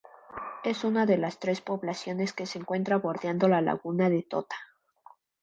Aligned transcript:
Es 0.63 0.83
una 0.83 1.05
de 1.05 1.19
las 1.19 1.37
tres 1.37 1.61
poblaciones 1.61 2.33
que 2.33 2.47
se 2.47 2.57
encuentra 2.57 2.97
bordeando 2.97 3.47
la 3.47 3.61
Laguna 3.61 4.09
de 4.09 4.23
Tota. 4.23 4.55